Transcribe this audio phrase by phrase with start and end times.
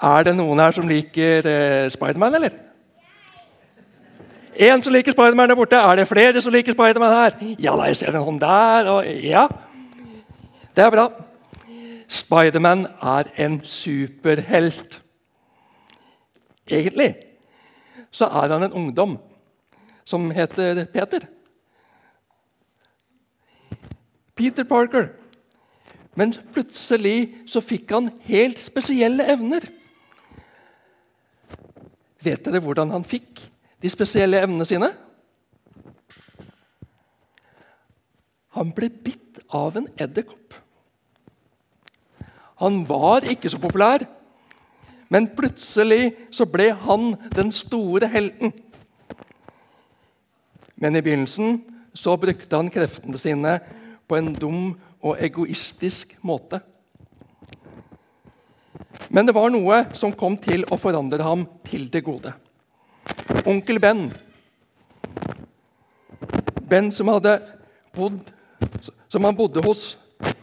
[0.00, 2.54] Er det noen her som liker eh, Spiderman, eller?
[4.56, 5.76] En som liker Spiderman der borte.
[5.76, 7.36] Er det flere som liker Spiderman her?
[7.60, 8.88] Ja da, jeg ser en hånd der.
[8.94, 9.46] Og, ja,
[10.76, 11.08] det er bra.
[12.08, 15.00] Spiderman er en superhelt.
[16.70, 17.14] Egentlig
[18.10, 19.18] så er han en ungdom
[20.04, 21.26] som heter Peter.
[24.34, 25.08] Peter Parker.
[26.16, 29.68] Men plutselig så fikk han helt spesielle evner.
[32.20, 33.40] Vet dere hvordan han fikk
[33.80, 34.90] de spesielle evnene sine?
[38.56, 40.56] Han ble bitt av en edderkopp.
[42.60, 44.04] Han var ikke så populær,
[45.08, 48.52] men plutselig så ble han den store helten.
[50.80, 51.62] Men i begynnelsen
[51.96, 53.56] så brukte han kreftene sine
[54.08, 56.60] på en dum og egoistisk måte.
[59.10, 62.30] Men det var noe som kom til å forandre ham til det gode.
[63.42, 64.04] Onkel Ben,
[66.70, 67.10] Ben som,
[67.96, 68.20] bodd,
[69.10, 69.96] som han bodde hos,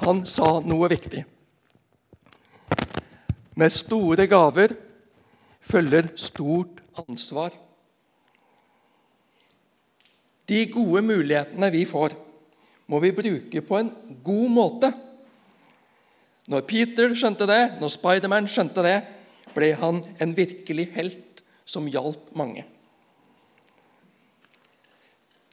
[0.00, 1.26] han sa noe viktig.
[3.60, 4.72] Med store gaver
[5.68, 7.52] følger stort ansvar.
[10.48, 12.16] De gode mulighetene vi får,
[12.88, 13.92] må vi bruke på en
[14.24, 14.90] god måte.
[16.50, 18.98] Når Peter skjønte det, når Spiderman skjønte det,
[19.54, 22.66] ble han en virkelig helt som hjalp mange.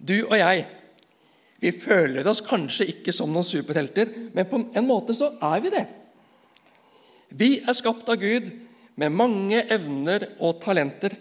[0.00, 0.66] Du og jeg
[1.60, 5.72] vi føler oss kanskje ikke som noen superhelter, men på en måte så er vi
[5.74, 5.84] det.
[7.36, 8.48] Vi er skapt av Gud
[8.98, 11.12] med mange evner og talenter.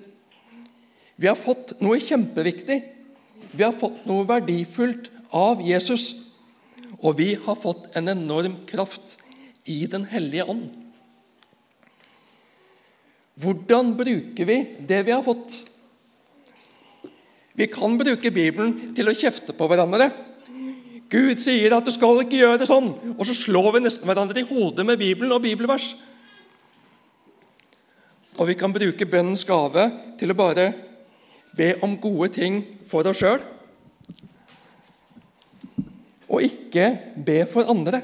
[1.20, 2.80] Vi har fått noe kjempeviktig.
[3.52, 6.14] Vi har fått noe verdifullt av Jesus.
[7.04, 9.19] Og vi har fått en enorm kraft
[9.70, 10.68] i Den hellige ånd.
[13.40, 14.58] Hvordan bruker vi
[14.90, 15.54] det vi har fått?
[17.56, 20.10] Vi kan bruke Bibelen til å kjefte på hverandre.
[21.10, 24.44] Gud sier at du skal ikke gjøre det sånn, og så slår vi nesten hverandre
[24.44, 25.88] i hodet med Bibelen og bibelvers.
[28.40, 29.88] Og vi kan bruke bønnens gave
[30.20, 30.70] til å bare
[31.58, 32.62] be om gode ting
[32.92, 33.42] for oss sjøl
[36.30, 36.86] og ikke
[37.26, 38.04] be for andre.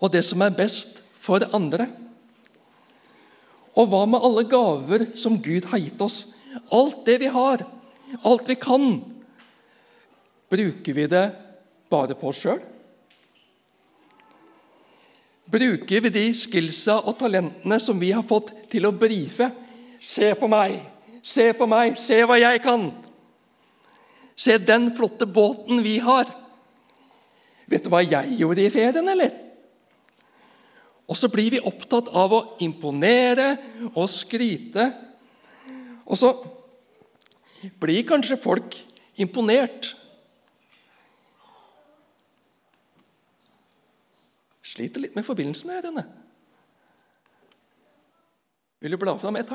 [0.00, 1.86] Og det som er best for andre.
[3.78, 6.24] Og hva med alle gaver som Gud har gitt oss?
[6.74, 7.62] Alt det vi har,
[8.26, 8.98] alt vi kan.
[10.50, 11.26] Bruker vi det
[11.92, 12.62] bare på oss sjøl?
[15.50, 19.50] Bruker vi de skillsa og talentene som vi har fått, til å brife?
[20.00, 20.76] Se på meg,
[21.26, 22.88] se på meg, se hva jeg kan!
[24.40, 26.30] Se den flotte båten vi har!
[27.70, 29.49] Vet du hva jeg gjorde i ferien, eller?
[31.10, 33.56] Og så blir vi opptatt av å imponere
[33.90, 34.84] og skryte.
[36.06, 36.30] Og så
[37.82, 38.76] blir kanskje folk
[39.18, 39.90] imponert.
[44.62, 45.82] Sliter litt med forbindelsen her.
[45.82, 46.06] Denne.
[48.80, 49.50] Vil du bla fram ett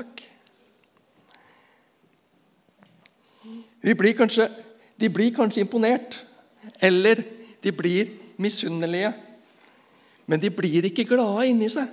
[3.81, 4.49] Vi Blir kanskje,
[4.99, 6.25] de blir kanskje imponert.
[6.81, 7.23] Eller
[7.63, 9.13] de blir misunnelige,
[10.25, 11.89] men de blir ikke glade inni seg.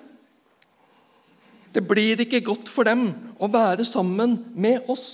[1.72, 3.06] Det blir ikke godt for dem
[3.40, 5.06] å være sammen med oss.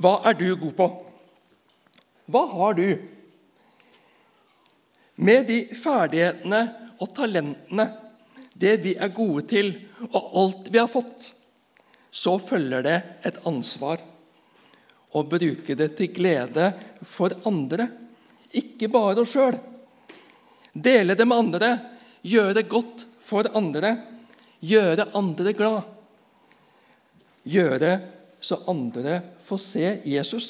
[0.00, 0.88] Hva er du god på?
[2.30, 2.86] Hva har du?
[5.20, 6.60] Med de ferdighetene
[7.00, 7.86] og talentene,
[8.60, 9.72] det vi er gode til,
[10.12, 11.32] og alt vi har fått,
[12.10, 12.96] så følger det
[13.28, 14.00] et ansvar
[15.16, 16.70] og bruke det til glede
[17.08, 17.88] for andre,
[18.56, 19.58] ikke bare oss sjøl.
[20.72, 21.70] Dele det med andre,
[22.22, 23.96] gjøre det godt for andre,
[24.60, 25.82] gjøre andre glad.
[27.46, 27.92] Gjøre
[28.40, 30.48] så andre får se Jesus.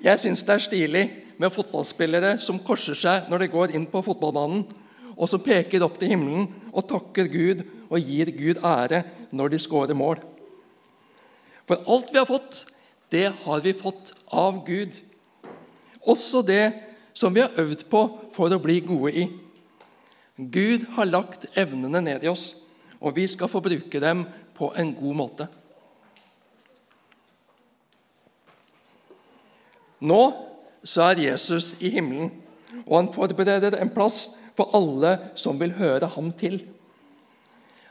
[0.00, 1.04] Jeg syns det er stilig
[1.40, 4.64] med fotballspillere som korser seg når de går inn på fotballbanen,
[5.20, 9.02] og som peker opp til himmelen og takker Gud og gir Gud ære
[9.36, 10.22] når de skårer mål.
[11.68, 12.64] For alt vi har fått,
[13.12, 14.96] det har vi fått av Gud.
[16.08, 16.72] Også det
[17.14, 18.02] som vi har øvd på
[18.34, 19.26] for å bli gode i.
[20.40, 22.54] Gud har lagt evnene ned i oss,
[23.00, 24.24] og vi skal få bruke dem
[24.56, 25.46] på en god måte.
[30.00, 30.20] Nå
[30.80, 32.30] så er Jesus i himmelen,
[32.86, 36.62] og han forbereder en plass for alle som vil høre ham til.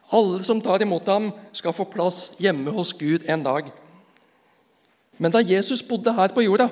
[0.09, 3.69] Alle som tar imot ham, skal få plass hjemme hos Gud en dag.
[5.21, 6.69] Men da Jesus bodde her på jorda,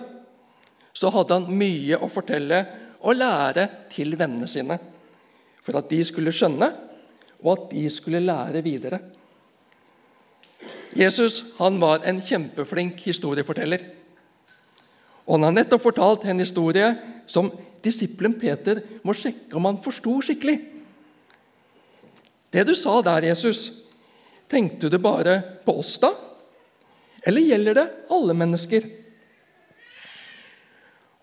[0.98, 2.64] så hadde han mye å fortelle
[3.06, 4.80] og lære til vennene sine,
[5.62, 6.72] for at de skulle skjønne,
[7.44, 9.00] og at de skulle lære videre.
[10.98, 13.84] Jesus han var en kjempeflink historieforteller.
[15.28, 16.88] Og Han har nettopp fortalt en historie
[17.28, 17.52] som
[17.84, 20.56] disippelen Peter må sjekke om han forsto skikkelig.
[22.50, 23.84] Det du sa der, Jesus,
[24.50, 26.14] tenkte du bare på oss da?
[27.28, 28.88] Eller gjelder det alle mennesker?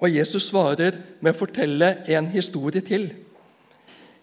[0.04, 3.06] Og Jesus svarer med å fortelle en historie til.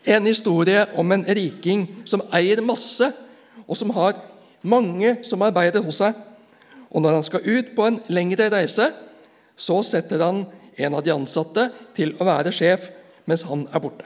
[0.06, 3.08] En historie om en riking som eier masse,
[3.66, 4.20] og som har
[4.62, 6.18] mange som arbeider hos seg.
[6.92, 8.92] Og når han skal ut på en lengre reise,
[9.58, 10.44] så setter han
[10.78, 12.90] en av de ansatte til å være sjef
[13.26, 14.06] mens han er borte.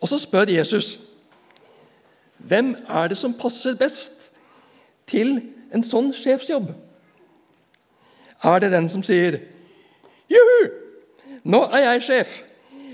[0.00, 0.98] Og så spør Jesus
[2.40, 4.30] hvem er det som passer best
[5.08, 5.38] til
[5.76, 6.70] en sånn sjefsjobb?
[8.48, 9.40] Er det den som sier!
[11.50, 12.36] Nå er jeg sjef.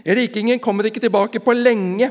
[0.07, 2.11] Rikingen kommer ikke tilbake på lenge.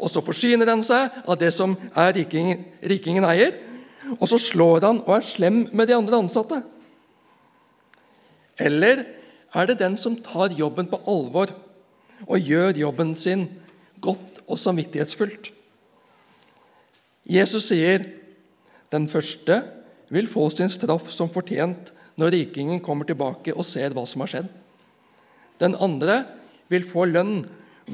[0.00, 3.58] Og så forsyner han seg av det som er rikingen, rikingen eier.
[4.16, 6.62] Og så slår han og er slem med de andre ansatte.
[8.60, 9.04] Eller
[9.54, 11.52] er det den som tar jobben på alvor
[12.26, 13.46] og gjør jobben sin
[14.00, 15.50] godt og samvittighetsfullt?
[17.30, 18.06] Jesus sier
[18.90, 19.60] den første
[20.10, 24.32] vil få sin straff som fortjent når rikingen kommer tilbake og ser hva som har
[24.32, 24.48] skjedd.
[25.60, 26.24] Den andre
[26.72, 27.44] vil få lønn,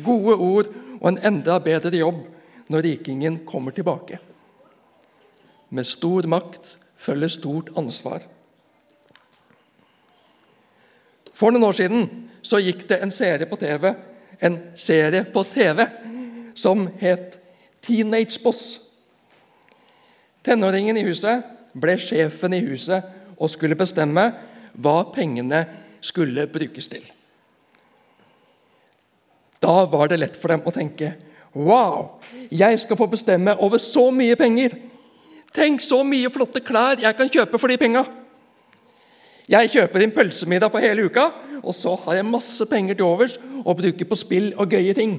[0.05, 2.23] gode ord og en enda bedre jobb
[2.73, 4.19] når rikingen kommer tilbake.
[5.71, 8.25] Med stor makt følger stort ansvar.
[11.37, 12.07] For noen år siden
[12.47, 13.91] så gikk det en serie på TV,
[14.41, 15.83] en serie på TV
[16.57, 17.37] som het
[17.85, 18.79] Teenage Boss.
[20.47, 21.45] Tenåringen i huset
[21.77, 23.05] ble sjefen i huset
[23.37, 24.31] og skulle bestemme
[24.73, 25.65] hva pengene
[26.01, 27.05] skulle brukes til.
[29.67, 31.17] Da var det lett for dem å tenke
[31.57, 32.21] Wow,
[32.53, 34.75] jeg skal få bestemme over så mye penger!
[35.57, 38.03] Tenk så mye flotte klær jeg kan kjøpe for de penga!
[39.49, 41.31] Jeg kjøper inn pølsemiddag for hele uka,
[41.63, 45.17] og så har jeg masse penger til overs å bruke på spill og gøye ting.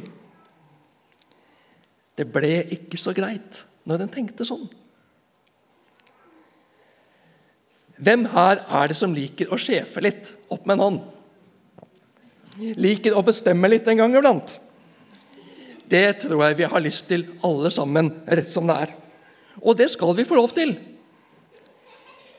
[2.14, 4.68] Det ble ikke så greit når en tenkte sånn.
[7.98, 10.36] Hvem her er det som liker å sjefe litt?
[10.54, 11.06] Opp med en hånd
[12.57, 14.57] liker å bestemme litt en gang iblant.
[15.88, 18.94] Det tror jeg vi har lyst til alle sammen, rett som det er.
[19.63, 20.75] Og det skal vi få lov til.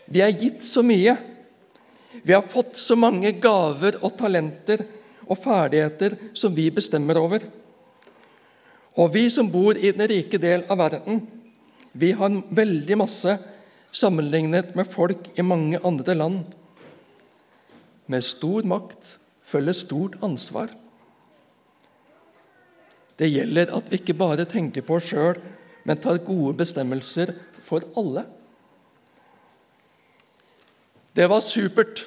[0.09, 1.17] Vi er gitt så mye.
[2.23, 4.85] Vi har fått så mange gaver og talenter
[5.29, 7.45] og ferdigheter som vi bestemmer over.
[8.99, 11.23] Og vi som bor i den rike del av verden,
[11.93, 13.37] vi har veldig masse
[13.95, 16.43] sammenlignet med folk i mange andre land.
[18.09, 19.19] Med stor makt
[19.49, 20.73] følger stort ansvar.
[23.19, 25.41] Det gjelder at vi ikke bare tenker på oss sjøl,
[25.89, 27.33] men tar gode bestemmelser
[27.67, 28.25] for alle.
[31.17, 32.05] Det var supert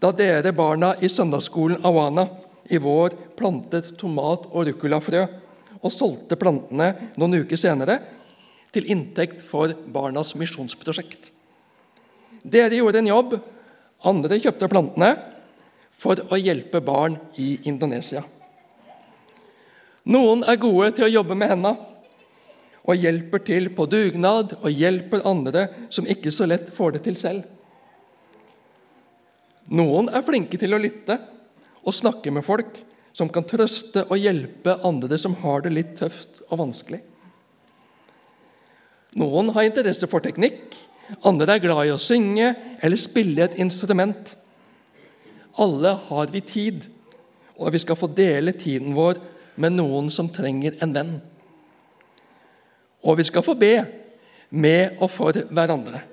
[0.00, 2.24] da dere barna i søndagsskolen Awana
[2.70, 5.24] i vår plantet tomat- og ruccolafrø
[5.78, 8.00] og solgte plantene noen uker senere
[8.74, 11.30] til inntekt for Barnas misjonsprosjekt.
[12.42, 13.36] Dere gjorde en jobb,
[14.06, 15.12] andre kjøpte plantene,
[15.98, 18.22] for å hjelpe barn i Indonesia.
[20.08, 21.76] Noen er gode til å jobbe med hendene
[22.88, 27.18] og hjelper til på dugnad og hjelper andre som ikke så lett får det til
[27.20, 27.42] selv.
[29.68, 31.18] Noen er flinke til å lytte
[31.82, 32.78] og snakke med folk
[33.12, 37.02] som kan trøste og hjelpe andre som har det litt tøft og vanskelig.
[39.18, 40.76] Noen har interesse for teknikk,
[41.26, 42.52] andre er glad i å synge
[42.84, 44.36] eller spille et instrument.
[45.58, 46.84] Alle har vi tid,
[47.58, 49.18] og vi skal få dele tiden vår
[49.58, 51.16] med noen som trenger en venn.
[53.02, 53.72] Og vi skal få be
[54.50, 56.04] med og for hverandre.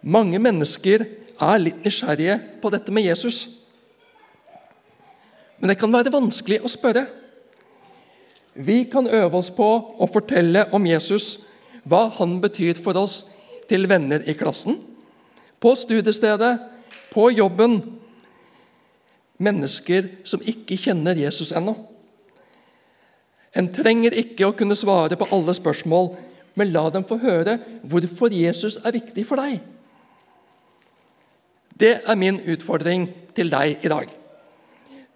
[0.00, 1.04] Mange mennesker
[1.40, 3.44] er litt nysgjerrige på dette med Jesus.
[5.60, 7.04] Men det kan være vanskelig å spørre.
[8.54, 9.68] Vi kan øve oss på
[10.00, 11.36] å fortelle om Jesus,
[11.84, 13.22] hva han betyr for oss
[13.70, 14.80] til venner i klassen,
[15.60, 16.58] på studiestedet,
[17.12, 17.80] på jobben.
[19.40, 21.74] Mennesker som ikke kjenner Jesus ennå.
[23.56, 26.12] En trenger ikke å kunne svare på alle spørsmål,
[26.54, 29.60] men la dem få høre hvorfor Jesus er viktig for deg.
[31.80, 34.10] Det er min utfordring til deg i dag.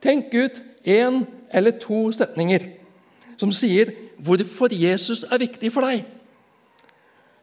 [0.02, 2.64] Tenk ut én eller to setninger
[3.40, 3.92] som sier
[4.24, 6.04] hvorfor Jesus er viktig for deg.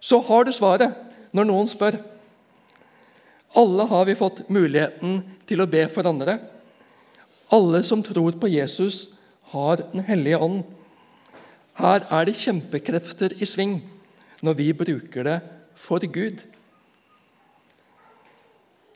[0.02, 0.96] Så har du svaret
[1.32, 2.00] når noen spør.
[3.56, 6.38] Alle har vi fått muligheten til å be for andre.
[7.52, 9.10] Alle som tror på Jesus,
[9.52, 10.64] har Den hellige ånd.
[11.76, 13.82] Her er det kjempekrefter i sving
[14.42, 15.40] når vi bruker det
[15.76, 16.40] for Gud.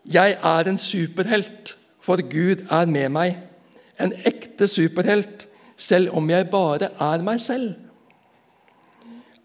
[0.05, 3.37] Jeg er en superhelt, for Gud er med meg.
[3.99, 7.73] En ekte superhelt, selv om jeg bare er meg selv.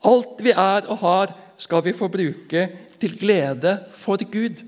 [0.06, 2.68] Alt vi er og har, skal vi få bruke
[3.00, 4.62] til glede for Gud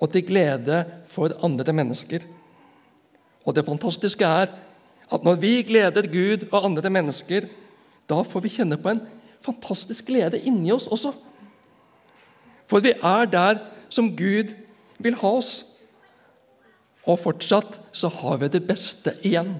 [0.00, 2.24] og til glede for andre mennesker.
[3.44, 4.52] Og det fantastiske er
[5.10, 7.48] at når vi gleder Gud og andre mennesker,
[8.08, 9.02] da får vi kjenne på en
[9.44, 11.12] fantastisk glede inni oss også.
[12.70, 14.52] For vi er der som Gud
[14.98, 15.64] vil ha oss.
[17.08, 19.56] Og fortsatt så har vi det beste igjen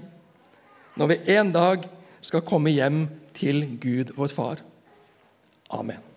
[0.99, 1.87] når vi en dag
[2.21, 3.05] skal komme hjem
[3.37, 4.63] til Gud vår Far.
[5.71, 6.10] Amen.